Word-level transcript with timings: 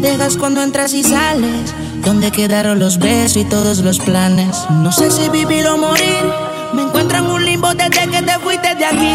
dejas 0.00 0.36
cuando 0.36 0.62
entras 0.62 0.94
y 0.94 1.02
sales? 1.02 1.74
¿Dónde 2.04 2.30
quedaron 2.30 2.78
los 2.78 2.98
besos 2.98 3.36
y 3.36 3.44
todos 3.44 3.78
los 3.78 3.98
planes? 3.98 4.56
No 4.70 4.90
sé 4.92 5.10
si 5.10 5.28
vivir 5.28 5.66
o 5.66 5.76
morir. 5.76 6.24
Me 6.72 6.82
encuentro 6.82 7.18
en 7.18 7.26
un 7.26 7.44
limbo 7.44 7.74
desde 7.74 8.08
que 8.08 8.22
te 8.22 8.38
fuiste 8.38 8.74
de 8.74 8.84
aquí. 8.86 9.14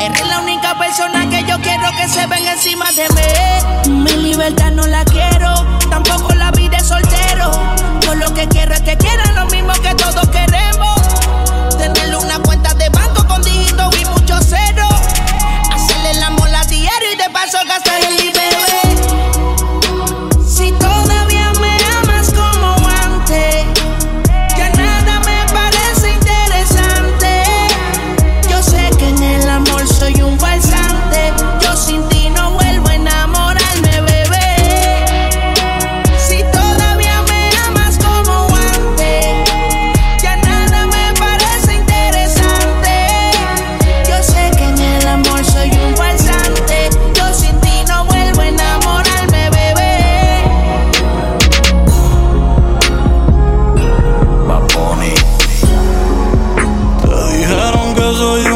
Eres 0.00 0.28
la 0.28 0.40
única 0.40 0.78
persona 0.78 1.28
que 1.30 1.44
yo 1.48 1.58
quiero 1.60 1.88
que 1.96 2.08
se 2.08 2.26
venga 2.26 2.52
encima 2.52 2.86
de 2.92 3.08
mí. 3.14 4.02
Mi 4.02 4.22
libertad 4.28 4.72
no 4.72 4.86
la 4.86 5.04
quiero, 5.04 5.54
tampoco 5.88 6.34
la 6.34 6.50
vida 6.50 6.78
de 6.78 6.84
soltero. 6.84 7.50
Yo 8.00 8.14
lo 8.14 8.34
que 8.34 8.48
quiero 8.48 8.74
es 8.74 8.80
que 8.80 8.96
quieran 8.96 9.34
lo 9.34 9.46
mismo 9.46 9.72
que 9.74 9.94
todos 9.94 10.28
queremos. 10.28 10.95
yo 58.06 58.14
soy 58.14 58.55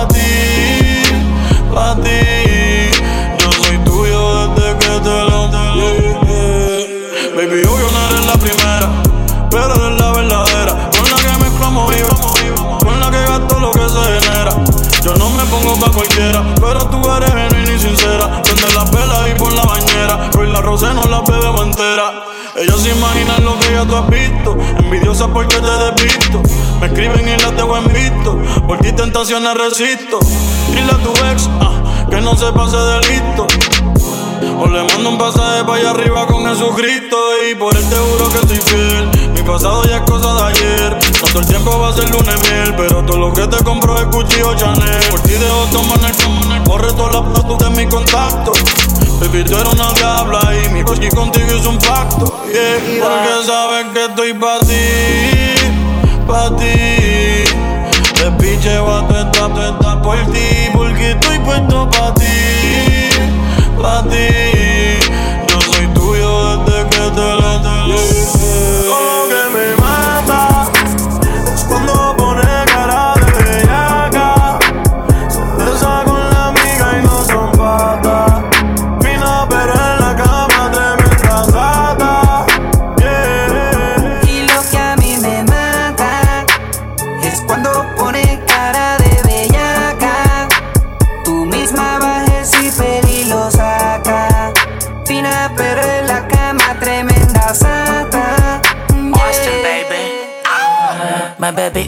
tentaciones 29.21 29.53
resisto. 29.53 30.19
Dile 30.73 30.91
a 30.91 30.97
tu 30.97 31.11
ex 31.31 31.47
ah, 31.59 32.07
que 32.09 32.19
no 32.21 32.35
se 32.35 32.51
pase 32.53 32.75
de 32.75 32.99
listo. 33.01 33.45
O 34.59 34.67
le 34.67 34.83
mando 34.83 35.09
un 35.09 35.17
pasaje 35.19 35.63
para 35.63 35.75
allá 35.75 35.89
arriba 35.91 36.25
con 36.25 36.43
Jesucristo. 36.45 37.17
Y 37.47 37.53
por 37.53 37.75
él 37.75 37.87
te 37.87 37.95
juro 37.97 38.31
que 38.31 38.39
estoy 38.39 38.57
fiel. 38.57 39.09
Mi 39.35 39.43
pasado 39.43 39.83
ya 39.83 39.97
es 39.97 40.01
cosa 40.09 40.33
de 40.33 40.41
ayer. 40.41 40.99
Todo 41.19 41.39
el 41.39 41.47
tiempo 41.47 41.79
va 41.79 41.89
a 41.89 41.93
ser 41.93 42.09
lunes 42.09 42.35
miel. 42.49 42.73
Pero 42.75 43.05
todo 43.05 43.17
lo 43.17 43.33
que 43.33 43.45
te 43.45 43.63
compro 43.63 43.95
es 43.97 44.05
cuchillo 44.05 44.55
Chanel. 44.55 45.03
Por 45.11 45.19
ti 45.19 45.33
dejo 45.33 45.65
tomar 45.71 45.99
el 45.99 46.59
Borre 46.61 46.91
todas 46.93 47.13
las 47.13 47.37
fotos 47.37 47.59
de 47.59 47.69
mi 47.69 47.87
contacto. 47.87 48.53
Baby, 49.19 49.43
tú 49.43 49.55
eres 49.55 49.71
una 49.71 49.93
diabla 49.93 50.41
y 50.65 50.69
mi 50.69 50.83
coche 50.83 51.09
contigo 51.09 51.47
es 51.47 51.65
un 51.67 51.77
pacto. 51.77 52.25
Porque 52.25 53.45
sabes 53.45 53.85
que 53.93 54.05
estoy 54.05 54.33
pa' 54.33 54.59
ti, 54.61 56.25
pa' 56.25 56.55
ti. 56.57 57.60
Te 58.21 58.29
picheo 58.33 58.87
a 58.87 59.07
tu 59.07 59.15
etapa, 59.15 59.99
por 60.03 60.15
ti, 60.31 60.69
porque 60.75 61.09
estoy 61.09 61.39
puesto 61.39 61.89
pa' 61.89 62.13
ti 62.13 63.09
pa' 63.81 64.03
ti. 64.03 64.70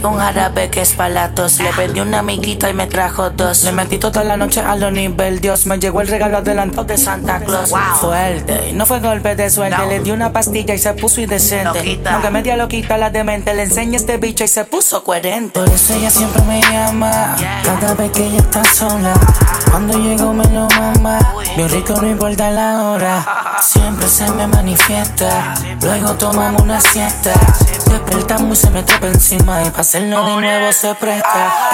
My 0.04 0.34
baby, 0.34 0.53
que 0.70 0.82
es 0.82 0.94
palatos. 0.94 1.60
Le 1.60 1.72
pedí 1.74 2.00
una 2.00 2.20
amiguita 2.20 2.70
y 2.70 2.74
me 2.74 2.88
trajo 2.88 3.30
dos. 3.30 3.64
Le 3.64 3.72
metí 3.72 3.98
toda 3.98 4.24
la 4.24 4.38
noche 4.38 4.62
a 4.62 4.76
lo 4.76 4.92
nivel 4.92 5.40
Dios. 5.40 5.66
Me 5.66 5.78
llegó 5.80 6.02
el 6.02 6.08
regalo 6.08 6.38
adelantado 6.38 6.84
de 6.86 6.98
Santa 6.98 7.40
Claus. 7.40 7.72
Fuerte, 8.00 8.72
no 8.74 8.86
fue 8.86 9.00
golpe 9.00 9.36
de 9.36 9.50
suerte. 9.50 9.86
Le 9.88 10.00
di 10.00 10.12
una 10.12 10.32
pastilla 10.32 10.74
y 10.74 10.80
se 10.80 10.94
puso 10.94 11.22
indecente. 11.22 12.00
Aunque 12.10 12.30
media 12.30 12.58
loquita 12.58 12.98
la 12.98 13.10
demente, 13.10 13.54
le 13.54 13.64
enseñé 13.64 13.98
este 13.98 14.18
bicho 14.18 14.44
y 14.44 14.48
se 14.48 14.66
puso 14.66 15.04
coherente. 15.04 15.60
Por 15.60 15.70
eso 15.70 15.94
ella 15.94 16.10
siempre 16.10 16.42
me 16.44 16.62
llama. 16.62 17.36
Cada 17.64 17.94
vez 17.94 18.12
que 18.12 18.28
ella 18.28 18.40
está 18.40 18.64
sola. 18.64 19.14
Cuando 19.70 19.98
llego 20.00 20.34
me 20.34 20.46
lo 20.46 20.68
mama. 20.80 21.20
Bien 21.56 21.70
rico, 21.70 21.94
no 22.02 22.10
importa 22.10 22.50
la 22.52 22.84
hora. 22.84 23.26
Siempre 23.62 24.08
se 24.08 24.30
me 24.32 24.48
manifiesta. 24.48 25.54
Luego 25.82 26.14
tomamos 26.16 26.62
una 26.62 26.80
siesta. 26.80 27.34
Despertamos 27.90 28.58
y 28.58 28.62
se 28.62 28.70
me 28.72 28.84
trepa 28.84 29.04
pa' 29.04 29.08
encima 29.08 29.64
y 29.64 29.70
pa' 29.70 29.82
hacerlo 29.82 30.26
de 30.26 30.36
nuevo 30.42 30.53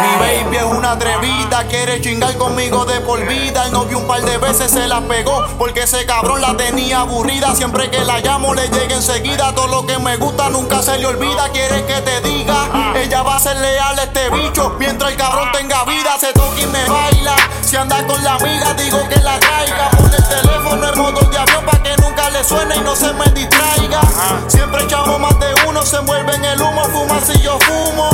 Mi 0.02 0.16
baby 0.20 0.58
es 0.58 0.64
una 0.64 0.92
atrevida, 0.92 1.64
quiere 1.68 2.00
chingar 2.02 2.38
conmigo 2.38 2.86
de 2.86 3.02
por 3.02 3.26
vida. 3.28 3.66
El 3.66 3.74
novio 3.74 4.00
un 4.00 4.08
par 4.08 4.22
de 4.22 4.38
veces 4.38 4.72
se 4.72 4.88
la 4.88 5.02
pegó 5.02 5.46
porque 5.58 5.84
ese 5.84 6.06
cabrón 6.06 6.42
la 6.42 6.56
tenía 6.56 7.02
aburrida. 7.02 7.54
Siempre 7.56 7.90
que 7.90 8.00
la 8.06 8.20
llamo 8.20 8.54
le 8.54 8.68
llega 8.70 8.96
enseguida. 8.96 9.54
Todo 9.54 9.68
lo 9.68 9.86
que 9.86 9.98
me 10.00 10.18
gusta 10.18 10.50
nunca 10.50 10.81
se 10.81 10.98
le 10.98 11.06
olvida. 11.08 11.50
Quiere 11.52 11.86
que 11.86 12.02
te 12.02 12.22
diga, 12.22 12.94
ella 12.96 13.22
va 13.24 13.36
a 13.36 13.40
ser 13.40 13.58
leal 13.58 14.00
a 14.00 14.04
este 14.04 14.30
bicho. 14.30 14.76
Mientras 14.80 15.12
el 15.12 15.18
cabrón 15.18 15.52
tenga 15.52 15.84
vida, 15.86 16.18
se 16.20 16.31
toca 16.34 16.60
y 16.60 16.66
me 16.68 16.86
baila. 16.86 17.36
Si 17.62 17.76
anda 17.76 18.06
con 18.08 18.24
la 18.24 18.36
amiga, 18.36 18.74
digo 18.76 19.00
que 19.10 19.18
la 19.18 19.40
traiga. 19.40 19.90
Pon 19.92 20.12
el 20.14 20.24
teléfono 20.28 20.88
en 20.88 21.00
modo 21.00 21.22
de 21.22 21.38
avión 21.38 21.66
para 21.66 21.84
que 21.84 21.98
nunca 21.98 22.30
le 22.30 22.44
suene 22.44 22.78
y 22.78 22.80
no 22.81 22.96
se 22.96 23.12
me 23.14 23.26
distraiga. 23.26 24.02
Siempre 24.48 24.84
echamos 24.84 25.20
más 25.20 25.38
de 25.40 25.54
uno, 25.68 25.86
se 25.86 25.98
envuelve 25.98 26.34
en 26.36 26.46
el 26.46 26.62
humo, 26.62 26.84
fuma 26.86 27.20
si 27.22 27.40
yo 27.42 27.60
fumo. 27.60 28.10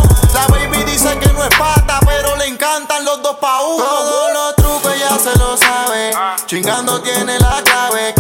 Baby 0.56 0.84
dice 0.84 1.18
que 1.20 1.28
no 1.34 1.44
es 1.44 1.56
pata, 1.58 2.00
pero 2.06 2.36
le 2.38 2.48
encantan 2.48 3.06
los 3.06 3.22
dos 3.22 3.36
pa' 3.38 3.62
uno. 3.62 3.84
Todos 3.84 4.34
los 4.34 4.56
trucos 4.56 4.94
ella 4.94 5.18
se 5.20 5.38
lo 5.38 5.58
sabe. 5.58 6.12
Chingando 6.46 7.02
tiene 7.02 7.38
la 7.40 7.62
clave. 7.64 8.15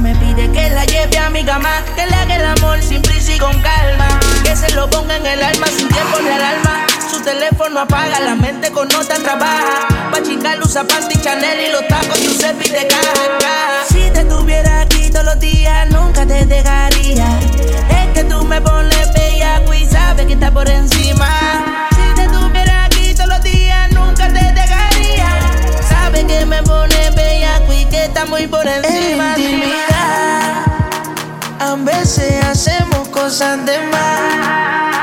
Me 0.00 0.14
pide 0.16 0.50
que 0.50 0.68
la 0.70 0.84
lleve 0.84 1.16
a 1.18 1.30
mi 1.30 1.44
cama. 1.44 1.70
Que 1.94 2.04
le 2.04 2.14
haga 2.14 2.36
el 2.36 2.44
amor 2.44 2.82
sin 2.82 3.00
prisa 3.02 3.34
y 3.34 3.38
con 3.38 3.56
calma. 3.60 4.08
Que 4.42 4.56
se 4.56 4.74
lo 4.74 4.90
ponga 4.90 5.16
en 5.16 5.24
el 5.24 5.42
alma 5.42 5.66
sin 5.68 5.86
tiempo 5.88 6.18
ni 6.22 6.28
alarma. 6.28 6.86
Su 7.08 7.20
teléfono 7.22 7.80
apaga, 7.80 8.18
la 8.18 8.34
mente 8.34 8.72
con 8.72 8.88
nota 8.88 9.14
trabaja. 9.14 9.86
Pa' 10.10 10.22
chingar 10.22 10.60
usa 10.60 10.82
panty 10.82 11.20
Chanel 11.20 11.68
y 11.68 11.70
los 11.70 11.86
tacos 11.86 12.18
Giuseppe 12.20 12.68
de 12.68 12.88
caja. 12.88 13.84
Si 13.88 14.10
te 14.10 14.24
tuviera 14.24 14.80
aquí 14.80 15.08
todos 15.10 15.26
los 15.26 15.38
días, 15.38 15.88
nunca 15.90 16.26
te 16.26 16.44
dejaría. 16.46 17.28
Es 17.90 18.08
que 18.14 18.24
tú 18.24 18.44
me 18.44 18.60
pones 18.60 19.12
bellaco 19.12 19.72
y 19.72 19.86
sabes 19.86 20.26
que 20.26 20.32
está 20.32 20.50
por 20.50 20.68
encima. 20.68 21.28
Si 21.90 22.14
te 22.14 22.26
tuviera 22.28 22.86
aquí 22.86 23.14
todos 23.14 23.28
los 23.28 23.42
días, 23.44 23.92
nunca 23.92 24.26
te 24.26 24.52
dejaría. 24.52 25.28
Sabes 25.88 26.24
que 26.24 26.44
me 26.44 26.60
pones 26.64 27.14
bellaco 27.14 27.59
que 27.90 28.04
está 28.04 28.24
muy 28.24 28.46
por 28.46 28.66
encima. 28.66 29.34
En 29.34 29.40
intimidad, 29.40 30.64
a 31.58 31.74
veces 31.76 32.42
hacemos 32.44 33.08
cosas 33.08 33.64
de 33.66 33.78
más. 33.88 34.99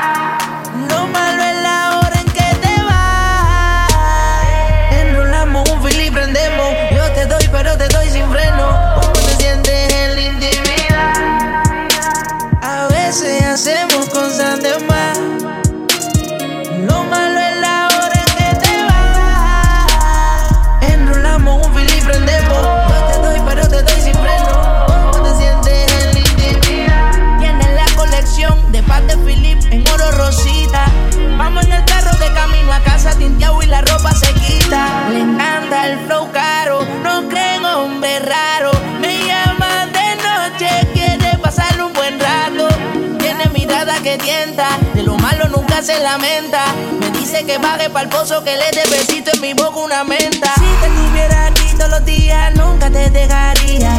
Baje 47.68 47.90
pa'l 47.90 48.08
pozo, 48.08 48.42
que 48.44 48.56
le 48.56 48.70
dé 48.76 48.84
besito 48.90 49.30
en 49.34 49.40
mi 49.40 49.52
boca 49.54 49.78
una 49.78 50.04
menta. 50.04 50.52
Si 50.54 50.70
te 50.80 50.88
tuviera 50.88 51.46
aquí 51.46 51.66
todos 51.76 51.90
los 51.90 52.04
días, 52.04 52.54
nunca 52.54 52.90
te 52.90 53.10
dejaría. 53.10 53.92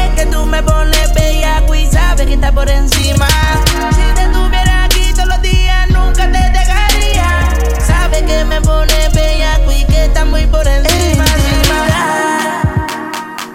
Es 0.00 0.08
que 0.16 0.26
tú 0.26 0.44
me 0.46 0.62
pones 0.62 1.12
bellaco 1.14 1.74
y 1.74 1.86
sabes 1.86 2.26
que 2.26 2.34
está 2.34 2.50
por 2.52 2.68
encima. 2.68 3.28
Si 3.98 4.06
te 4.18 4.26
tuviera 4.36 4.84
aquí 4.84 5.12
todos 5.14 5.28
los 5.28 5.42
días, 5.42 5.88
nunca 5.90 6.24
te 6.34 6.42
dejaría. 6.58 7.28
Sabes 7.86 8.22
que 8.22 8.44
me 8.44 8.60
pones 8.60 9.12
bellaco 9.12 9.70
y 9.70 9.84
que 9.84 10.04
está 10.06 10.24
muy 10.24 10.46
por 10.46 10.66
encima. 10.66 11.24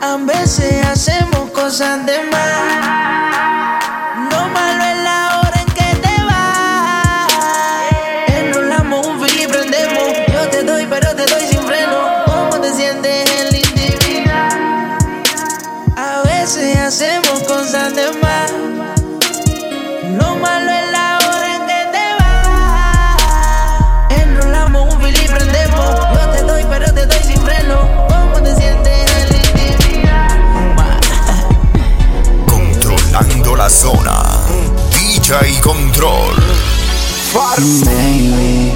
A 0.01 0.17
veces 0.17 0.85
hacemos 0.85 1.49
cosas 1.51 2.05
de 2.05 2.17
más. 2.31 3.30
Baby, 37.57 38.71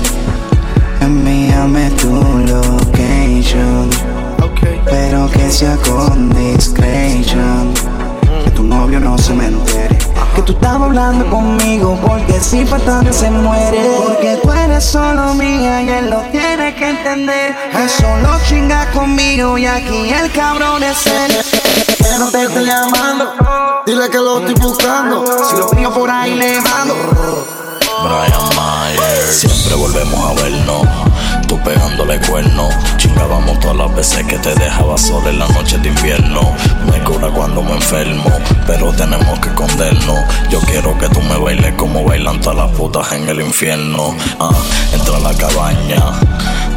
envíame 0.99 1.89
tu 1.91 2.09
location. 2.11 3.89
Pero 4.83 5.31
que 5.31 5.49
sea 5.49 5.77
con 5.77 6.29
discretion. 6.31 7.73
Que 8.43 8.51
tu 8.51 8.63
novio 8.63 8.99
no 8.99 9.17
se 9.17 9.33
me 9.33 9.45
entere. 9.47 9.97
Que 10.35 10.41
tú 10.41 10.51
estabas 10.51 10.89
hablando 10.89 11.25
conmigo 11.29 11.97
porque 12.05 12.37
si 12.41 12.65
faltando 12.65 13.13
se 13.13 13.31
muere. 13.31 13.79
Porque 13.97 14.39
tú 14.43 14.51
eres 14.51 14.83
solo 14.83 15.33
mía 15.35 15.81
y 15.81 15.89
él 15.89 16.09
lo 16.09 16.19
tiene 16.33 16.75
que 16.75 16.89
entender. 16.89 17.55
Que 17.71 17.87
solo 17.87 18.37
chinga 18.49 18.91
conmigo 18.91 19.57
y 19.57 19.67
aquí 19.67 20.09
el 20.09 20.29
cabrón 20.33 20.83
es 20.83 21.07
él. 21.07 21.31
Que 21.97 22.19
no 22.19 22.29
te 22.29 22.43
estoy 22.43 22.65
llamando, 22.65 23.31
dile 23.85 24.09
que 24.09 24.17
lo 24.17 24.39
estoy 24.39 24.55
buscando. 24.55 25.25
Si 25.49 25.55
lo 25.55 25.69
pillo 25.69 25.93
por 25.93 26.09
ahí 26.11 26.35
le 26.35 26.59
mando. 26.59 27.64
Brian 28.03 28.55
Mayer. 28.55 29.27
Siempre 29.31 29.75
volvemos 29.75 30.19
a 30.19 30.33
vernos. 30.43 30.87
Tú 31.47 31.59
pegándole 31.63 32.19
cuerno. 32.21 32.69
Chingábamos 32.97 33.59
todas 33.59 33.77
las 33.77 33.95
veces 33.95 34.25
que 34.25 34.37
te 34.39 34.53
dejaba 34.55 34.97
sola 34.97 35.29
en 35.29 35.39
la 35.39 35.47
noche 35.47 35.77
de 35.77 35.89
invierno. 35.89 36.55
Me 36.91 36.99
cura 37.03 37.29
cuando 37.29 37.61
me 37.61 37.73
enfermo, 37.73 38.31
pero 38.67 38.91
tenemos 38.93 39.39
que 39.39 39.49
escondernos. 39.49 40.19
Yo 40.49 40.59
quiero 40.61 40.97
que 40.97 41.07
tú 41.09 41.21
me 41.21 41.37
bailes 41.37 41.73
como 41.75 42.03
bailan 42.03 42.39
todas 42.41 42.57
las 42.57 42.71
putas 42.71 43.11
en 43.13 43.29
el 43.29 43.41
infierno. 43.41 44.15
Ah, 44.39 44.51
entra 44.93 45.17
a 45.17 45.19
la 45.19 45.33
cabaña. 45.33 46.03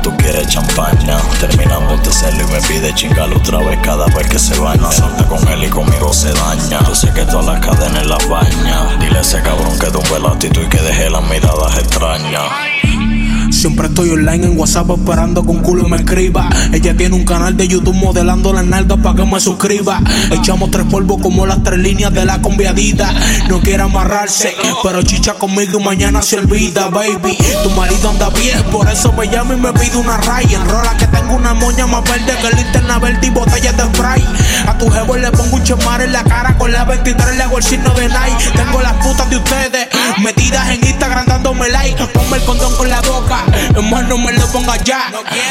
Tú 0.09 0.17
quieres 0.17 0.47
champaña, 0.49 1.19
terminamos 1.39 2.03
de 2.03 2.09
hacerlo 2.09 2.43
y 2.49 2.53
me 2.53 2.61
pide 2.63 2.95
chingar 2.95 3.31
otra 3.31 3.59
vez 3.59 3.79
cada 3.83 4.07
vez 4.07 4.27
que 4.27 4.39
se 4.39 4.59
baña. 4.59 4.91
Salta 4.91 5.29
con 5.29 5.47
él 5.49 5.65
y 5.65 5.69
conmigo 5.69 6.15
se 6.15 6.33
daña. 6.33 6.81
Yo 6.87 6.95
sé 6.95 7.13
que 7.13 7.27
todas 7.27 7.45
las 7.45 7.61
cadenas 7.61 8.07
las 8.07 8.27
baña. 8.27 8.97
Dile 8.99 9.19
a 9.19 9.21
ese 9.21 9.43
cabrón 9.43 9.79
que 9.79 9.91
tumbe 9.91 10.19
la 10.19 10.31
actitud 10.31 10.63
y 10.63 10.69
que 10.71 10.81
deje 10.81 11.11
las 11.11 11.23
miradas 11.29 11.77
extrañas. 11.77 13.18
Siempre 13.59 13.89
estoy 13.89 14.11
online 14.11 14.47
en 14.47 14.57
WhatsApp 14.57 14.89
esperando 14.91 15.43
que 15.43 15.51
un 15.51 15.59
culo 15.59 15.89
me 15.89 15.97
escriba. 15.97 16.49
Ella 16.73 16.97
tiene 16.97 17.17
un 17.17 17.25
canal 17.25 17.57
de 17.57 17.67
YouTube 17.67 17.97
modelando 17.97 18.53
las 18.53 18.65
nalgas 18.65 19.01
para 19.01 19.17
que 19.17 19.25
me 19.25 19.41
suscriba. 19.41 20.01
Echamos 20.31 20.71
tres 20.71 20.87
polvos 20.87 21.19
como 21.21 21.45
las 21.45 21.61
tres 21.65 21.81
líneas 21.81 22.15
de 22.15 22.25
la 22.25 22.41
conviadita. 22.41 23.13
No 23.49 23.59
quiere 23.59 23.83
amarrarse, 23.83 24.55
pero 24.85 25.03
chicha 25.03 25.35
conmigo 25.35 25.81
y 25.81 25.83
mañana 25.83 26.23
se 26.23 26.39
olvida, 26.39 26.89
baby. 26.89 27.37
Tu 27.65 27.71
marido 27.71 28.11
anda 28.11 28.31
bien, 28.31 28.63
por 28.71 28.89
eso 28.89 29.13
me 29.15 29.27
llama 29.27 29.55
y 29.55 29.57
me 29.57 29.73
pide 29.73 29.97
una 29.97 30.19
raya. 30.19 30.57
Enrola 30.57 30.97
que 30.97 31.09
tengo 31.09 31.35
una 31.35 31.53
moña 31.53 31.89
más 31.89 32.05
verde 32.05 32.35
que 32.41 32.57
linterna 32.57 33.01
verde 33.01 33.27
y 33.27 33.31
botellas 33.31 33.77
de 33.77 33.83
spray. 33.83 34.25
A 34.69 34.77
tu 34.77 34.91
jevo 34.91 35.17
le 35.17 35.31
pongo 35.33 35.57
un 35.57 35.65
chemar 35.65 36.03
en 36.03 36.13
la 36.13 36.23
cara 36.25 36.55
con 36.59 36.71
la 36.71 36.85
23 36.85 37.37
le 37.37 37.43
hago 37.43 37.57
el 37.57 37.65
signo 37.65 37.89
de 37.95 38.07
Nike. 38.07 38.51
Tengo 38.55 38.83
las 38.83 38.93
putas 39.03 39.31
de 39.31 39.37
ustedes 39.37 39.89
metidas 40.19 40.69
en 40.69 40.87
Instagram 40.87 41.25
dándome 41.25 41.71
like. 41.71 42.07
Ponme 42.09 42.37
el 42.37 42.45
condón 42.45 42.77
con 42.77 42.91
la 42.91 43.01
boca. 43.01 43.47
Hermano, 43.75 44.09
no 44.09 44.19
me 44.19 44.33
lo 44.35 44.47
ponga 44.49 44.77
ya. 44.85 45.11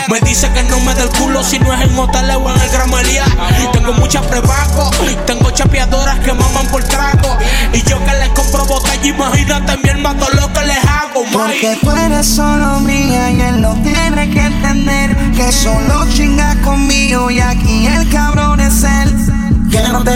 Me 0.09 0.19
dice 0.19 0.51
que 0.51 0.61
no 0.65 0.79
me 0.81 0.93
dé 0.93 1.01
el 1.01 1.09
culo 1.09 1.43
si 1.43 1.57
no 1.57 1.73
es 1.73 1.81
en 1.81 1.97
hotel 1.97 2.29
o 2.29 2.53
en 2.53 2.61
el 2.61 2.69
Gramelia. 2.69 3.25
Tengo 3.73 3.93
muchas 3.93 4.23
prebaco, 4.27 4.91
tengo 5.25 5.49
chapeadoras 5.49 6.19
que 6.19 6.33
maman 6.33 6.67
por 6.67 6.83
trago. 6.83 7.39
Y 7.73 7.81
yo 7.89 7.97
que 8.05 8.13
les 8.13 8.29
compro 8.29 8.65
botella, 8.65 9.03
imagínate 9.03 9.77
mi 9.77 9.89
hermano 9.89 10.27
lo 10.33 10.53
que 10.53 10.61
les 10.61 10.85
hago, 10.85 11.25
Porque 11.31 11.79
tú 11.81 11.89
eres 11.91 12.27
solo 12.27 12.79
mía 12.81 13.31
y 13.31 13.41
él 13.41 13.61
no 13.61 13.73
tiene 13.81 14.29
que 14.29 14.41
entender 14.41 15.15
que 15.31 15.51
solo 15.51 16.05
chinga 16.13 16.26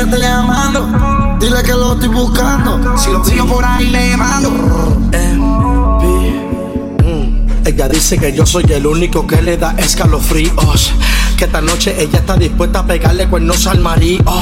Que 0.09 0.17
llamando, 0.17 1.37
dile 1.39 1.61
que 1.61 1.73
lo 1.73 1.93
estoy 1.93 2.09
buscando. 2.09 2.97
Si 2.97 3.11
lo 3.11 3.21
pillo 3.21 3.45
por 3.45 3.63
ahí 3.63 3.87
le 3.87 4.17
mando. 4.17 4.49
Ella 7.63 7.87
dice 7.87 8.17
que 8.17 8.33
yo 8.33 8.43
soy 8.43 8.65
el 8.69 8.87
único 8.87 9.27
que 9.27 9.43
le 9.43 9.57
da 9.57 9.75
escalofríos. 9.77 10.91
Que 11.37 11.45
esta 11.45 11.61
noche 11.61 11.95
ella 12.01 12.17
está 12.17 12.35
dispuesta 12.35 12.79
a 12.79 12.87
pegarle 12.87 13.27
cuernos 13.27 13.67
al 13.67 13.79
marido. 13.79 14.33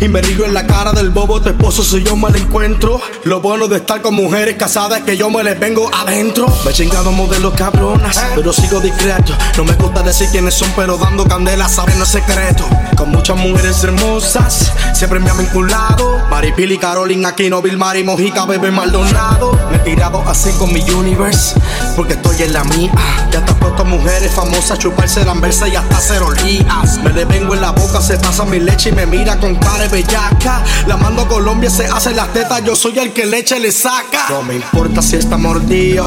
Y 0.00 0.08
me 0.08 0.22
río 0.22 0.46
en 0.46 0.54
la 0.54 0.66
cara 0.66 0.92
del 0.92 1.10
bobo 1.10 1.42
tu 1.42 1.50
esposo 1.50 1.84
si 1.84 2.02
yo 2.02 2.16
me 2.16 2.30
la 2.30 2.38
encuentro. 2.38 3.02
Lo 3.24 3.42
bueno 3.42 3.68
de 3.68 3.76
estar 3.76 4.00
con 4.00 4.14
mujeres 4.14 4.56
casadas 4.56 5.00
es 5.00 5.04
que 5.04 5.14
yo 5.14 5.28
me 5.28 5.44
les 5.44 5.60
vengo 5.60 5.90
adentro. 5.94 6.46
Me 6.64 6.70
he 6.70 6.74
chingado 6.74 7.12
modelos 7.12 7.52
cabronas, 7.52 8.18
pero 8.34 8.50
sigo 8.50 8.80
discreto. 8.80 9.34
No 9.58 9.64
me 9.64 9.74
gusta 9.74 10.02
decir 10.02 10.28
quiénes 10.32 10.54
son, 10.54 10.70
pero 10.74 10.96
dando 10.96 11.26
candela 11.26 11.68
saben 11.68 11.98
los 11.98 12.08
secretos. 12.08 12.64
Con 12.96 13.10
muchas 13.10 13.36
mujeres 13.36 13.84
hermosas, 13.84 14.72
siempre 14.94 15.20
me 15.20 15.28
han 15.28 15.36
vinculado. 15.36 16.18
Maripili, 16.30 16.78
Carolina, 16.78 17.28
Aquino, 17.30 17.60
Vilmar 17.60 17.98
y 17.98 18.04
Mojica, 18.04 18.46
Bebé 18.46 18.70
Maldonado. 18.70 19.52
Me 19.70 19.76
he 19.76 19.80
tirado 19.80 20.26
así 20.26 20.50
con 20.52 20.72
mi 20.72 20.80
universe, 20.80 21.60
porque 21.94 22.14
estoy 22.14 22.42
en 22.42 22.54
la 22.54 22.64
mía. 22.64 22.90
Ya 23.30 23.44
te 23.44 23.52
puesto 23.52 23.84
mujeres 23.84 24.32
famosas, 24.32 24.78
chuparse 24.78 25.24
la 25.26 25.32
anversa 25.32 25.68
y 25.68 25.76
hasta 25.76 25.98
hacer 25.98 26.22
olías. 26.22 26.98
Me 27.04 27.12
le 27.12 27.26
vengo 27.26 27.54
en 27.54 27.60
la 27.60 27.72
boca, 27.72 28.00
se 28.00 28.16
pasa 28.16 28.46
mi 28.46 28.60
leche 28.60 28.88
y 28.88 28.92
me 28.92 29.04
mira 29.04 29.38
con 29.38 29.54
cara 29.56 29.89
bellaca. 29.90 30.62
La 30.86 30.96
mando 30.96 31.22
a 31.22 31.28
Colombia, 31.28 31.70
se 31.70 31.86
hace 31.86 32.12
las 32.14 32.32
tetas, 32.32 32.62
yo 32.64 32.74
soy 32.76 32.98
el 32.98 33.12
que 33.12 33.26
leche 33.26 33.58
le 33.58 33.72
saca. 33.72 34.26
No 34.30 34.42
me 34.42 34.56
importa 34.56 35.02
si 35.02 35.16
está 35.16 35.36
mordido, 35.36 36.04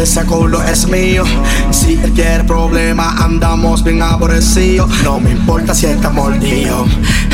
ese 0.00 0.24
culo 0.24 0.62
es 0.62 0.86
mío. 0.86 1.24
Si 1.70 1.94
él 1.94 2.12
quiere 2.12 2.44
problema, 2.44 3.16
andamos 3.18 3.82
bien 3.84 4.02
aborrecidos. 4.02 4.90
No 5.02 5.20
me 5.20 5.30
importa 5.30 5.74
si 5.74 5.86
está 5.86 6.10
mordido, 6.10 6.86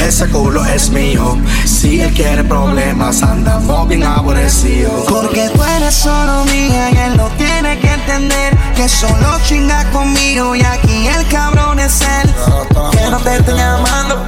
ese 0.06 0.28
culo 0.28 0.64
es 0.64 0.90
mío. 0.90 1.36
Si 1.64 2.00
él 2.00 2.12
quiere 2.12 2.44
problemas, 2.44 3.22
andamos 3.22 3.88
bien 3.88 4.04
aborrecidos. 4.04 5.04
Porque 5.08 5.50
tú 5.54 5.62
eres 5.62 5.94
solo 5.94 6.44
mía 6.46 6.90
y 6.90 6.96
él 6.96 7.16
no 7.16 7.28
tiene 7.36 7.78
que 7.78 7.92
entender 7.92 8.56
que 8.74 8.88
solo 8.88 9.38
chinga 9.46 9.84
conmigo 9.90 10.54
y 10.54 10.62
aquí 10.62 11.06
el 11.06 11.26
cabrón 11.28 11.78
es 11.78 12.00
él. 12.00 12.34
Que 12.92 13.10
no 13.10 13.18
te 13.18 13.36
estoy 13.36 13.56
llamando, 13.56 14.26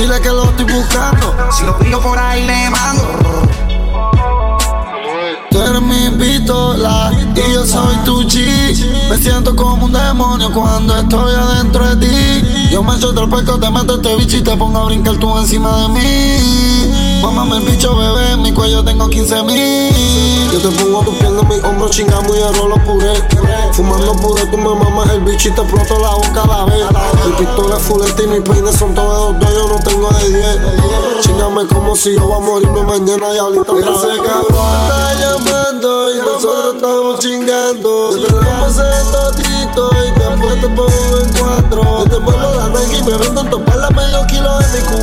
Dile 0.00 0.18
que 0.22 0.30
lo 0.30 0.44
estoy 0.44 0.64
buscando. 0.64 1.34
si 1.52 1.62
lo 1.62 1.78
pillo 1.78 2.00
por 2.00 2.18
ahí 2.18 2.46
le 2.46 2.70
mando. 2.70 3.02
Tú 5.50 5.60
eres 5.60 5.82
mi 5.82 6.08
pistola 6.18 7.12
y 7.12 7.52
yo 7.52 7.66
soy 7.66 7.96
tu 8.06 8.22
G. 8.22 9.10
Me 9.10 9.18
siento 9.18 9.54
como 9.54 9.84
un 9.84 9.92
demonio 9.92 10.50
cuando 10.54 10.96
estoy 10.96 11.34
adentro 11.34 11.94
de 11.94 12.06
ti. 12.06 12.70
Yo 12.72 12.82
me 12.82 12.96
echo 12.96 13.10
otro 13.10 13.28
peco, 13.28 13.60
te 13.60 13.70
meto 13.70 13.96
este 13.96 14.16
bicho 14.16 14.38
y 14.38 14.42
te 14.42 14.56
pongo 14.56 14.78
a 14.78 14.84
brincar 14.86 15.18
tú 15.18 15.36
encima 15.36 15.82
de 15.82 15.88
mí. 15.88 16.89
Mámame 17.22 17.58
el 17.58 17.62
bicho, 17.64 17.94
bebé, 17.94 18.32
en 18.32 18.42
mi 18.42 18.52
cuello 18.52 18.82
tengo 18.82 19.08
15 19.08 19.42
mil. 19.42 20.50
Yo 20.52 20.58
te 20.58 20.68
pongo 20.82 21.02
tu 21.02 21.18
piel 21.18 21.38
en 21.38 21.48
mi 21.48 21.54
hombro, 21.56 21.88
chingamos 21.90 22.36
y 22.36 22.42
arroz 22.42 22.68
los 22.68 22.78
puré. 22.80 23.12
Fumando 23.72 24.12
puré, 24.16 24.46
tú 24.46 24.56
me 24.56 24.74
mamas 24.74 25.10
el 25.10 25.20
bicho 25.20 25.48
y 25.48 25.52
te 25.52 25.60
exploto 25.60 25.98
la 25.98 26.10
boca 26.14 26.42
a 26.42 26.46
la 26.46 26.64
vez. 26.64 26.86
Mi 27.26 27.32
pistola 27.32 27.76
es 27.76 27.82
full 27.82 28.02
y 28.02 28.26
mis 28.26 28.40
peines 28.40 28.74
son 28.74 28.94
todos 28.94 29.38
de 29.38 29.46
dos, 29.46 29.54
yo 29.54 29.68
no 29.68 29.78
tengo 29.80 30.08
de 30.10 30.28
10. 30.28 31.20
Chingame 31.20 31.66
como 31.66 31.94
si 31.94 32.14
yo 32.14 32.26
voy 32.26 32.36
a 32.36 32.40
morirme 32.40 32.82
mañana 32.82 33.34
y 33.34 33.38
ahorita 33.38 33.72
otra 33.72 33.74
vez. 33.74 34.20
está 34.48 35.14
llamando 35.20 36.14
y 36.14 36.18
nosotros 36.18 36.74
estamos 36.74 37.18
chingando. 37.20 38.16
Yo 38.16 38.26
te 38.26 38.50
todito 39.20 39.90
y 39.92 40.10
después 40.18 40.60
te 40.60 40.68
pongo 40.68 41.18
en 41.18 41.32
cuatro. 41.38 41.82
Yo 41.82 42.04
te 42.04 42.16
pongo 42.16 42.54
la 42.56 42.68
Nike 42.68 42.96
y 42.98 43.02
me 43.02 43.16
vendo 43.18 43.40
en 43.42 43.50
topar 43.50 43.76
la 43.76 43.90
medio 43.90 44.26
kilo 44.26 44.58
de 44.58 44.66
mi 44.68 44.80
cubana. 44.86 44.99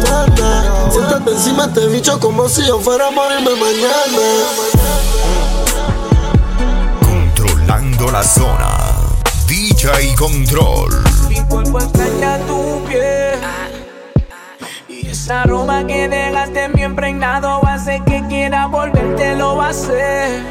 Encima 1.29 1.67
de 1.67 1.81
este 1.81 1.93
bicho 1.93 2.19
como 2.21 2.47
si 2.47 2.65
yo 2.65 2.79
fuera 2.79 3.07
a 3.07 3.11
morirme 3.11 3.51
mañana. 3.51 4.27
Controlando 7.01 8.09
la 8.11 8.23
zona. 8.23 8.69
DJ 9.45 10.15
Control. 10.15 10.89
Mi 11.27 11.35
cuerpo 11.41 11.79
extraña 11.79 12.39
tu 12.47 12.81
piel. 12.87 13.39
Y 14.87 15.07
esa 15.07 15.41
aroma 15.41 15.85
que 15.85 16.07
dejaste 16.07 16.63
en 16.63 16.73
mi 16.73 16.83
impregnado 16.83 17.59
hace 17.67 18.01
que 18.05 18.23
quiera 18.29 18.67
volverte 18.67 19.35
lo 19.35 19.57
va 19.57 19.67
a 19.67 19.69
hacer. 19.71 20.41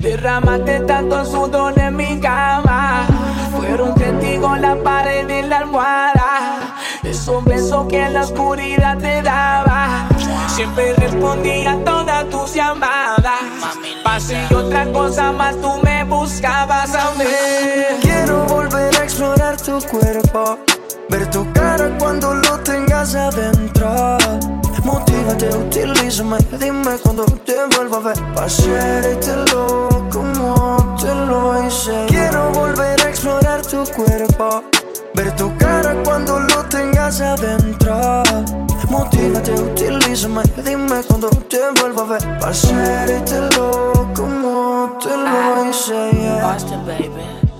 Derramaste 0.00 0.80
tanto 0.80 1.24
sudor 1.24 1.78
en 1.78 1.96
mi 1.96 2.20
cama. 2.20 3.06
Fueron 3.56 3.94
testigos 3.94 4.60
la 4.60 4.76
pared 4.82 5.26
y 5.30 5.42
la 5.48 5.58
almohada. 5.58 6.74
Esos 7.04 7.44
besos 7.44 7.86
que 7.88 8.02
en 8.02 8.14
la 8.14 8.22
oscuridad 8.22 8.98
te 8.98 9.22
daba. 9.22 10.08
Siempre 10.48 10.94
respondía 10.94 11.72
a 11.72 11.84
todas 11.84 12.28
tus 12.30 12.54
llamadas. 12.54 13.40
Pase 14.02 14.46
y 14.50 14.54
otra 14.54 14.90
cosa 14.92 15.32
más, 15.32 15.54
tú 15.60 15.70
me 15.82 16.04
buscabas 16.04 16.94
a 16.94 17.10
ver. 17.18 17.98
Quiero 18.00 18.44
volver 18.46 18.94
a 18.96 19.04
explorar 19.04 19.60
tu 19.60 19.78
cuerpo. 19.82 20.58
Ver 21.10 21.30
tu 21.30 21.50
cara 21.52 21.90
cuando 21.98 22.34
lo 22.34 22.58
tengas 22.60 23.14
adentro. 23.14 24.16
Motívate, 24.82 25.48
utilízame. 25.48 26.38
Dime 26.58 26.96
cuando 27.02 27.24
te 27.24 27.54
vuelvo 27.76 27.96
a 27.96 28.00
ver. 28.00 28.34
Pa' 28.34 28.44
hacértelo 28.44 30.08
como 30.10 30.96
te 31.00 31.14
lo 31.14 31.66
hice. 31.66 32.06
Quiero 32.08 32.50
volver 32.52 33.00
a 33.00 33.08
explorar 33.08 33.62
tu 33.62 33.84
cuerpo. 33.92 34.64
Ver 35.14 35.34
tu 35.36 35.56
cara 35.58 35.94
cuando 36.04 36.40
lo 36.40 36.64
tengas 36.64 37.20
adentro. 37.20 38.22
Motívate, 38.88 39.52
utilízame. 39.52 40.42
Dime 40.64 41.02
cuando 41.06 41.28
te 41.30 41.58
vuelvo 41.80 42.02
a 42.02 42.04
ver. 42.04 42.38
Pa' 42.40 42.48
hacértelo 42.48 44.10
como 44.14 44.98
te 45.02 45.16
lo 45.16 45.68
hice. 45.70 46.10
yeah. 46.12 46.52
Austin, 46.52 46.84
baby. 46.84 47.10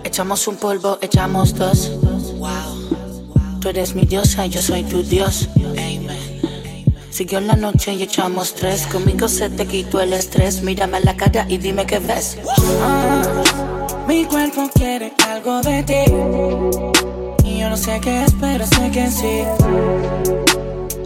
Echamos 0.03 0.47
un 0.49 0.57
polvo, 0.57 0.99
echamos 1.01 1.55
dos. 1.55 1.91
Wow. 2.39 3.61
Tú 3.61 3.69
eres 3.69 3.95
mi 3.95 4.03
diosa, 4.05 4.47
yo 4.47 4.61
soy 4.61 4.83
tu 4.85 5.03
dios. 5.03 5.49
Amen. 5.57 6.09
Siguió 7.11 7.41
la 7.41 7.55
noche 7.55 7.95
y 7.95 8.03
echamos 8.03 8.55
tres. 8.55 8.87
Conmigo 8.89 9.29
se 9.29 9.49
te 9.49 9.67
quitó 9.67 10.01
el 10.01 10.13
estrés. 10.13 10.63
Mírame 10.63 10.97
a 10.97 11.01
la 11.01 11.17
cara 11.17 11.47
y 11.49 11.59
dime 11.59 11.87
qué 11.87 12.01
ves. 12.01 12.39
Ah, 12.83 13.23
mi 14.09 14.25
cuerpo 14.25 14.69
quiere 14.75 15.15
algo 15.29 15.63
de 15.63 15.83
ti. 15.85 16.94
No 17.75 17.79
sé 17.79 18.01
qué 18.01 18.23
es, 18.23 18.33
pero 18.41 18.65
sé 18.65 18.89
que 18.93 19.11
sí. 19.11 19.43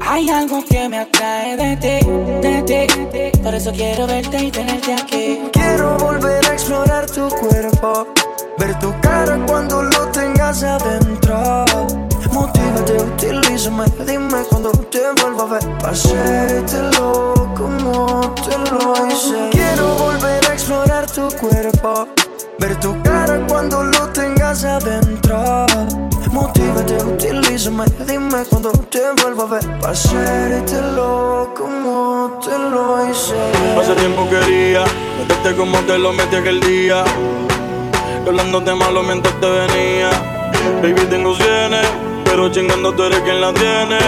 Hay 0.02 0.28
algo 0.28 0.62
que 0.68 0.86
me 0.90 0.98
atrae 0.98 1.56
de 1.56 1.76
ti, 1.78 2.06
de 2.42 2.62
ti. 2.62 3.38
Por 3.42 3.54
eso 3.54 3.72
quiero 3.72 4.06
verte 4.06 4.44
y 4.44 4.50
tenerte 4.50 4.92
aquí. 4.92 5.40
Quiero 5.50 5.96
volver 5.96 6.44
a 6.44 6.52
explorar 6.52 7.06
tu 7.06 7.26
cuerpo. 7.30 8.08
Ver 8.58 8.78
tu 8.80 8.92
cara 9.00 9.42
cuando 9.46 9.82
lo 9.82 10.08
tengas 10.08 10.62
adentro. 10.62 11.64
Motívate, 12.34 13.02
utilízame, 13.02 13.86
dime 14.06 14.42
cuando 14.50 14.70
te 14.72 15.00
vuelva 15.22 15.44
a 15.44 15.46
ver. 15.46 15.78
Pa' 15.78 15.92
loco 17.00 17.54
como 17.56 18.34
te 18.46 18.58
lo 18.70 19.06
hice. 19.06 19.48
Quiero 19.52 19.94
volver 19.94 20.44
a 20.44 20.52
explorar 20.52 21.10
tu 21.10 21.30
cuerpo. 21.38 22.08
Ver 22.58 22.74
tu 22.80 23.00
cara 23.02 23.40
cuando 23.46 23.84
lo 23.84 24.08
tengas 24.08 24.64
adentro. 24.64 25.66
Motívate, 26.32 26.96
utilízame, 27.04 27.84
dime 28.06 28.44
cuando 28.50 28.72
te 28.90 29.00
vuelva 29.22 29.44
a 29.44 29.46
ver. 29.46 29.80
Pa' 29.80 29.92
loco 30.96 31.54
como 31.54 32.40
te 32.42 32.58
lo 32.58 33.08
hice. 33.08 33.36
Hace 33.78 33.94
tiempo 33.94 34.28
quería 34.28 34.84
meterte 35.18 35.56
como 35.56 35.78
te 35.80 35.98
lo 35.98 36.12
metí 36.12 36.34
aquel 36.34 36.60
día. 36.60 37.04
Hablándote 38.26 38.74
malo 38.74 39.04
mientras 39.04 39.38
te 39.40 39.48
venía. 39.48 40.10
Baby, 40.82 41.06
tengo 41.08 41.36
cienes, 41.36 41.86
pero 42.24 42.50
chingando 42.50 42.92
tú 42.92 43.04
eres 43.04 43.20
quien 43.20 43.40
la 43.40 43.52
tiene. 43.52 43.98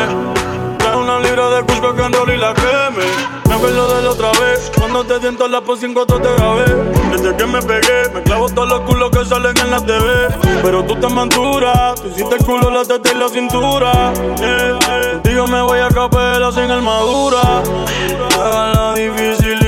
Trae 0.79 0.97
una 0.97 1.21
libra 1.21 1.51
de 1.51 1.63
Cusco 1.63 1.95
que 1.95 2.03
y 2.03 2.37
la 2.37 2.53
queme. 2.55 3.07
Me 3.49 3.55
acuerdo 3.55 3.97
de 3.97 4.03
la 4.03 4.11
otra 4.11 4.33
vez, 4.41 4.73
cuando 4.77 5.05
te 5.05 5.21
siento 5.21 5.47
la 5.47 5.61
por 5.61 5.79
cinco 5.79 6.05
te 6.05 6.15
grabé. 6.17 7.00
Desde 7.21 7.37
que 7.37 7.47
me 7.47 7.61
pegué, 7.61 8.09
me 8.15 8.23
clavo 8.23 8.49
todos 8.49 8.67
los 8.67 8.81
culos 8.81 9.11
que 9.11 9.27
salen 9.27 9.55
en 9.59 9.71
la 9.71 9.85
TV. 9.85 10.29
Pero 10.63 10.83
tú 10.85 10.97
te 10.97 11.07
manturas, 11.07 12.01
tú 12.01 12.09
hiciste 12.09 12.37
el 12.37 12.45
culo, 12.45 12.71
la 12.71 12.83
teta 12.83 13.13
y 13.13 13.19
la 13.19 13.29
cintura. 13.29 14.13
Digo, 15.23 15.47
me 15.47 15.61
voy 15.61 15.81
a 15.81 15.89
capela 15.89 16.51
sin 16.51 16.71
armadura. 16.71 17.63
Hágala 18.35 18.95
difícil 18.95 19.60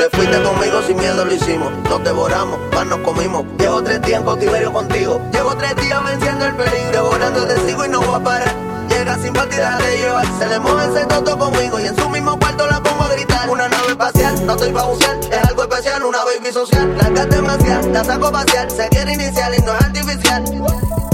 Te 0.00 0.08
fuiste 0.16 0.42
conmigo 0.42 0.80
sin 0.86 0.96
miedo 0.96 1.26
lo 1.26 1.34
hicimos. 1.34 1.70
Nos 1.90 2.02
devoramos, 2.02 2.58
más 2.72 2.86
nos 2.86 3.00
comimos. 3.00 3.44
Llevo 3.58 3.82
tres 3.82 4.00
días 4.00 4.20
en 4.20 4.24
cautiverio 4.24 4.72
contigo. 4.72 5.20
Llevo 5.30 5.54
tres 5.58 5.76
días 5.76 6.02
venciendo 6.02 6.46
el 6.46 6.56
peligro. 6.56 6.90
Devorando 6.90 7.46
te 7.46 7.60
sigo 7.66 7.84
y 7.84 7.88
no 7.90 8.00
voy 8.00 8.14
a 8.18 8.24
parar. 8.24 8.54
Llega 8.88 9.18
sin 9.18 9.34
partida 9.34 9.76
de 9.76 9.98
llevar. 9.98 10.26
Se 10.38 10.46
le 10.46 10.58
mueve 10.58 10.84
ese 10.86 11.04
toto 11.04 11.36
conmigo. 11.36 11.78
Y 11.80 11.86
en 11.86 11.96
su 11.96 12.08
mismo 12.08 12.38
cuarto 12.38 12.66
la 12.66 12.82
pongo 12.82 13.02
a 13.02 13.08
gritar. 13.08 13.50
Una 13.50 13.68
nave 13.68 13.88
espacial, 13.88 14.46
no 14.46 14.54
estoy 14.54 14.72
pa' 14.72 14.84
bucear. 14.84 15.18
Es 15.18 15.48
algo 15.48 15.62
especial, 15.64 16.02
una 16.02 16.24
baby 16.24 16.50
social. 16.50 16.96
La 16.96 17.20
es 17.20 17.28
demasiado, 17.28 17.88
la 17.90 18.02
saco 18.02 18.32
pasear. 18.32 18.70
Se 18.70 18.88
quiere 18.88 19.12
iniciar 19.12 19.52
y 19.54 19.60
no 19.60 19.74
es 19.74 19.82
artificial. 19.82 20.44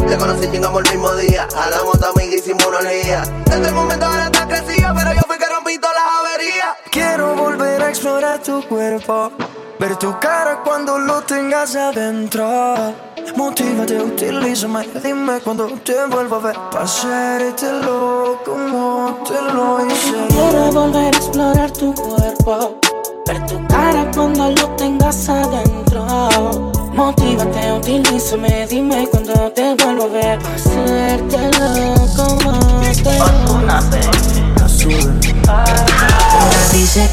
Te 0.09 0.17
conocí 0.17 0.49
chingamos 0.53 0.85
el 0.85 0.91
mismo 0.93 1.13
día. 1.17 1.49
Hablamos 1.57 2.01
amiga 2.05 2.37
y 2.37 2.39
hicimos 2.39 2.65
una 2.65 2.79
Desde 2.79 3.67
el 3.67 3.75
momento 3.75 4.07
ahora 4.07 4.27
estás 4.27 4.47
crecido, 4.47 4.95
pero 4.97 5.13
yo 5.13 5.23
fui 5.27 5.39
que 5.39 5.47
rompí 5.49 5.77
todas 5.77 5.97
las 5.97 6.21
averías. 6.21 6.77
Quiero 6.93 7.46
explorar 7.97 8.43
tu 8.43 8.61
cuerpo. 8.69 9.33
Ver 9.79 9.97
tu 9.97 10.15
cara 10.21 10.61
cuando 10.63 10.99
lo 10.99 11.23
tengas 11.23 11.75
adentro. 11.75 12.95
Motívate, 13.37 14.03
utilízame, 14.03 14.87
dime 15.03 15.41
cuando 15.41 15.67
te 15.83 16.05
vuelvo 16.07 16.37
a 16.37 16.41
ver. 16.41 16.57
Pa' 16.71 16.83
hacerte 16.83 17.73
loco 17.81 18.43
como 18.45 19.23
te 19.27 19.41
lo 19.55 19.87
hice. 19.87 20.27
Quiero 20.29 20.73
volver 20.73 21.05
a 21.05 21.09
explorar 21.09 21.71
tu 21.71 21.95
cuerpo. 21.95 22.86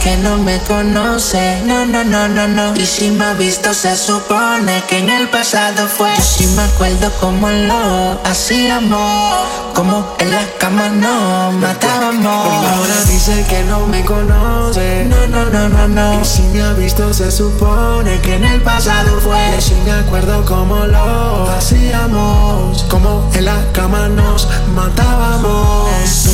Que 0.04 0.18
no 0.18 0.38
me 0.38 0.60
conoce, 0.60 1.62
no, 1.66 1.86
no, 1.86 2.04
no, 2.04 2.28
no, 2.28 2.46
no. 2.46 2.76
Y 2.76 2.86
si 2.86 3.10
me 3.10 3.24
ha 3.24 3.34
visto, 3.34 3.74
se 3.74 3.96
supone 3.96 4.84
que 4.89 4.98
en 4.98 5.10
el 5.10 5.30
pasado 5.30 5.88
fue. 5.88 6.13
Yo 6.18 6.24
sí 6.24 6.46
me 6.48 6.63
acuerdo 6.63 7.10
como 7.22 7.50
lo 7.50 8.20
hacíamos, 8.26 9.72
como 9.74 10.13
en 10.20 10.32
las 10.32 10.46
camas 10.60 10.92
no 10.92 11.54
matábamos. 11.54 12.66
Ahora 12.66 12.96
dice 13.08 13.46
que 13.48 13.63
no 13.63 13.88
me 13.88 14.04
conoce, 14.04 15.06
no, 15.06 15.26
no, 15.28 15.46
no, 15.46 15.70
no, 15.70 15.88
no. 15.88 16.22
Y 16.22 16.26
si 16.26 16.42
me 16.44 16.62
ha 16.62 16.74
visto, 16.74 17.13
se 17.13 17.32
supone 17.32 18.20
que 18.20 18.36
en 18.36 18.44
el 18.44 18.62
pasado 18.62 19.22
fue. 19.22 19.52
Yo 19.56 19.62
sí 19.62 19.76
me 19.86 19.94
acuerdo 19.94 20.44
como 20.44 20.86
lo 20.86 21.50
hacíamos, 21.50 22.84
como 22.89 23.30
en 23.34 23.46
las 23.46 23.66
camas 23.72 24.10
nos 24.10 24.50
matábamos. 24.76 25.12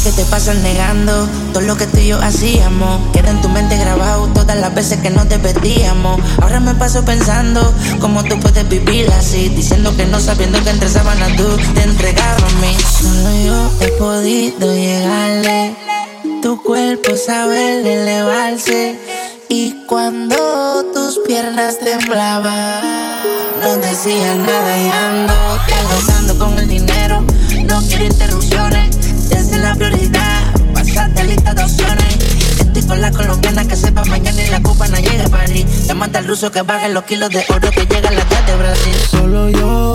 Que 0.09 0.23
te 0.23 0.25
pasan 0.25 0.63
negando 0.63 1.29
todo 1.53 1.61
lo 1.61 1.77
que 1.77 1.85
tú 1.85 1.99
y 1.99 2.07
yo 2.07 2.19
hacíamos. 2.19 3.11
Queda 3.13 3.29
en 3.29 3.41
tu 3.41 3.49
mente 3.49 3.77
grabado 3.77 4.25
todas 4.29 4.57
las 4.57 4.73
veces 4.73 4.99
que 5.01 5.11
no 5.11 5.27
te 5.27 5.37
pedíamos. 5.37 6.19
Ahora 6.41 6.59
me 6.59 6.73
paso 6.73 7.05
pensando 7.05 7.61
cómo 7.99 8.23
tú 8.23 8.39
puedes 8.39 8.67
vivir 8.67 9.07
así. 9.11 9.49
Diciendo 9.49 9.95
que 9.95 10.07
no 10.07 10.19
sabiendo 10.19 10.63
que 10.63 10.71
entre 10.71 10.89
sábanas 10.89 11.35
tú 11.35 11.45
te 11.75 11.83
entregabas 11.83 12.41
a 12.41 12.55
mí. 12.59 12.75
Solo 13.01 13.45
yo 13.45 13.85
he 13.85 13.87
podido 13.99 14.73
llegarle. 14.73 15.75
Tu 16.41 16.59
cuerpo 16.63 17.15
sabe 17.15 17.81
elevarse. 17.81 18.99
Y 19.47 19.85
cuando 19.85 20.35
tus 20.91 21.19
piernas 21.27 21.77
temblaban, 21.77 22.81
no 23.61 23.77
decía 23.77 24.33
nada 24.33 24.77
y 24.79 24.89
ando 24.89 25.33
gozando 25.93 26.39
con 26.39 26.57
el 26.57 26.67
dinero. 26.67 27.23
No 27.65 27.81
quiero 27.87 28.05
interrupciones, 28.05 28.98
prioridad 29.79 30.59
lista 31.23 31.53
de 31.53 31.63
opciones. 31.63 32.17
Estoy 32.59 32.83
con 32.83 33.01
la 33.01 33.11
colombiana 33.11 33.65
que 33.65 33.75
sepa 33.75 34.03
mañana 34.05 34.41
y 34.41 34.49
la 34.49 34.61
cubana 34.61 34.99
llega 34.99 35.25
a 35.25 35.29
París. 35.29 35.65
manda 35.95 36.19
al 36.19 36.27
ruso 36.27 36.51
que 36.51 36.61
baje 36.61 36.89
los 36.89 37.03
kilos 37.03 37.29
de 37.29 37.45
oro 37.49 37.71
que 37.71 37.85
llega 37.85 38.09
a 38.09 38.11
la 38.11 38.25
de 38.25 38.55
Brasil. 38.57 38.95
Solo 39.09 39.49
yo 39.49 39.88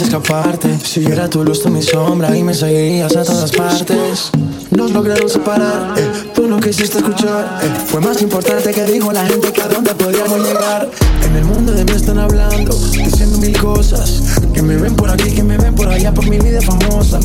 escaparte. 0.00 0.78
Si 0.84 1.04
era 1.04 1.28
tu 1.28 1.44
luz, 1.44 1.62
tu 1.62 1.68
mi 1.68 1.82
sombra 1.82 2.36
y 2.36 2.42
me 2.42 2.54
seguías 2.54 3.16
a 3.16 3.24
todas 3.24 3.52
partes. 3.52 4.30
Nos 4.70 4.92
lograron 4.92 5.28
separar, 5.28 5.98
eh, 5.98 6.10
tú 6.34 6.46
no 6.46 6.60
quisiste 6.60 6.98
escuchar. 6.98 7.60
Eh, 7.62 7.70
fue 7.86 8.00
más 8.00 8.20
importante 8.22 8.70
que 8.72 8.84
dijo 8.84 9.12
la 9.12 9.24
gente 9.26 9.52
que 9.52 9.62
a 9.62 9.68
dónde 9.68 9.94
podíamos 9.94 10.46
llegar. 10.46 10.88
En 11.24 11.36
el 11.36 11.44
mundo 11.44 11.72
de 11.72 11.84
mí 11.84 11.92
están 11.92 12.18
hablando, 12.18 12.74
diciendo 12.92 13.38
mil 13.38 13.58
cosas. 13.58 14.22
Que 14.52 14.62
me 14.62 14.76
ven 14.76 14.94
por 14.94 15.10
aquí, 15.10 15.30
que 15.30 15.42
me 15.42 15.56
ven 15.56 15.74
por 15.74 15.88
allá, 15.88 16.12
por 16.12 16.28
mi 16.28 16.38
vida 16.38 16.60
famosa. 16.60 17.18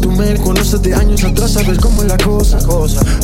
Tú 0.00 0.10
me 0.10 0.36
conoces 0.36 0.80
de 0.82 0.94
años 0.94 1.22
atrás, 1.22 1.52
sabes 1.52 1.78
cómo 1.78 2.02
es 2.02 2.08
la 2.08 2.16
cosa. 2.18 2.58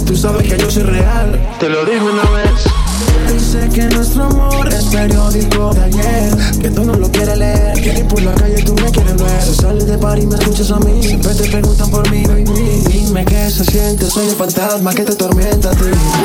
Tú 0.05 0.17
sabes 0.17 0.47
que 0.47 0.59
yo 0.59 0.71
soy 0.71 0.83
real, 0.83 1.57
te 1.59 1.69
lo 1.69 1.85
digo 1.85 2.07
una 2.13 2.31
vez. 2.31 2.86
Dice 3.33 3.69
que 3.69 3.95
nuestro 3.95 4.25
amor 4.25 4.69
es 4.73 4.85
periódico 4.85 5.73
de 5.75 5.85
ayer 5.85 6.37
Que 6.61 6.71
tú 6.71 6.85
no 6.85 6.95
lo 6.95 7.11
quieres 7.11 7.39
leer 7.39 7.81
Que 7.81 8.05
por 8.05 8.23
la 8.23 8.33
calle 8.35 8.63
tú 8.63 8.75
me 8.75 8.91
quieres 8.91 9.17
ver. 9.17 9.43
Si 9.43 9.55
sales 9.55 9.87
de 9.87 9.99
par 9.99 10.19
y 10.19 10.27
me 10.27 10.37
escuchas 10.37 10.71
a 10.71 10.79
mí 10.79 11.03
Siempre 11.03 11.35
te 11.35 11.49
preguntan 11.49 11.91
por 11.91 12.11
mí, 12.11 12.25
Dime 12.89 13.25
qué 13.25 13.51
se 13.51 13.65
siente 13.65 14.07
Soy 14.07 14.29
el 14.29 14.35
fantasma 14.37 14.95
que 14.95 15.03
te 15.05 15.15
tormenta 15.15 15.71
a 15.71 15.75
ti. 15.75 15.85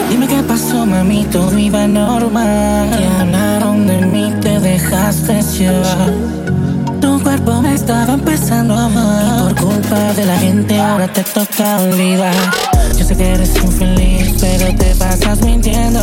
Dime 0.10 0.28
qué 0.28 0.42
pasó, 0.44 0.86
mami 0.86 1.26
Todo 1.26 1.58
iba 1.58 1.88
normal. 1.88 2.90
Que 2.98 3.06
hablaron 3.06 3.88
de 3.88 4.06
mí 4.06 4.34
Te 4.42 4.60
dejaste 4.60 5.42
llevar. 5.42 6.14
Tu 7.02 7.24
cuerpo 7.24 7.62
me 7.62 7.74
estaba 7.74 8.14
empezando 8.14 8.76
a 8.76 8.86
amar 8.86 9.11
culpa 9.92 10.14
de 10.14 10.26
la 10.26 10.38
gente 10.38 10.80
ahora 10.80 11.08
te 11.12 11.24
toca 11.24 11.80
olvidar 11.80 12.34
Yo 12.98 13.06
sé 13.06 13.16
que 13.16 13.34
eres 13.34 13.56
infeliz 13.56 14.34
pero 14.40 14.76
te 14.76 14.96
pasas 14.96 15.42
mintiendo 15.42 16.02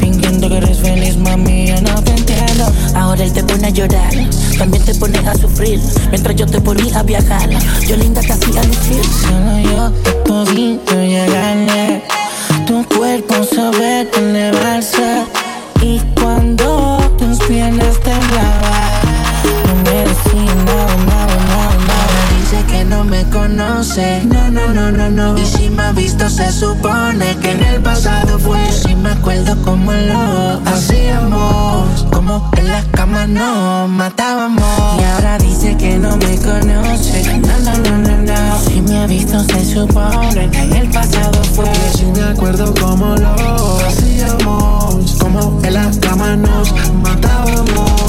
Fingiendo 0.00 0.48
que 0.48 0.56
eres 0.56 0.78
feliz, 0.78 1.16
mami, 1.18 1.66
yo 1.68 1.80
no 1.82 2.02
te 2.02 2.12
entiendo 2.12 2.72
Ahora 2.94 3.22
él 3.24 3.32
te 3.32 3.42
pone 3.44 3.66
a 3.66 3.70
llorar, 3.70 4.12
también 4.58 4.84
te 4.84 4.94
pones 4.94 5.26
a 5.26 5.34
sufrir. 5.34 5.80
Mientras 6.10 6.36
yo 6.36 6.46
te 6.46 6.60
ponía 6.60 6.98
a 6.98 7.02
viajar, 7.02 7.48
yo 7.86 7.96
linda 7.96 8.20
te 8.20 8.32
hacía 8.32 8.62
lucir. 8.64 9.02
Solo 9.22 9.58
yo 9.60 9.90
te 10.02 10.12
podía 10.28 11.06
llegarle. 11.06 12.02
Tu 12.66 12.84
cuerpo 12.96 13.34
sabe 13.44 14.08
elevarse. 14.16 15.24
Y 15.80 16.00
cuando 16.20 16.98
tus 17.18 17.38
piernas 17.46 18.00
temblaban, 18.00 18.90
no 19.64 19.90
merecía 19.90 20.54
nada, 20.64 20.96
nada, 21.06 21.17
no 22.88 23.04
me 23.04 23.22
conoce. 23.24 24.24
No, 24.24 24.50
no, 24.50 24.68
no, 24.72 24.90
no, 24.90 25.10
no. 25.10 25.38
Y 25.38 25.44
si 25.44 25.70
me 25.70 25.82
ha 25.82 25.92
visto, 25.92 26.28
se 26.28 26.50
supone 26.52 27.36
que 27.40 27.52
en 27.52 27.62
el 27.64 27.82
pasado 27.82 28.38
fue. 28.38 28.60
Si 28.72 28.94
me 28.94 29.10
acuerdo 29.10 29.56
como 29.62 29.92
lo 29.92 30.60
hacíamos. 30.66 32.06
Como 32.12 32.50
en 32.56 32.68
las 32.68 32.84
camas 32.86 33.28
nos 33.28 33.88
matábamos. 33.90 35.00
Y 35.00 35.04
ahora 35.04 35.38
dice 35.38 35.76
que 35.76 35.98
no 35.98 36.16
me 36.16 36.36
conoce. 36.38 37.38
No, 37.38 37.58
no, 37.58 37.78
no, 37.78 37.98
no, 37.98 38.16
no. 38.18 38.58
Si 38.60 38.80
me 38.82 38.98
ha 38.98 39.06
visto, 39.06 39.42
se 39.44 39.74
supone 39.74 40.50
que 40.50 40.58
en 40.58 40.72
el 40.72 40.88
pasado 40.90 41.42
fue. 41.54 41.72
Si 41.96 42.04
me 42.06 42.22
acuerdo 42.22 42.74
como 42.74 43.16
lo 43.16 43.78
hacíamos, 43.86 45.14
como 45.18 45.60
en 45.62 45.74
la 45.74 45.90
cama 46.00 46.36
nos 46.36 46.72
matábamos. 46.94 48.07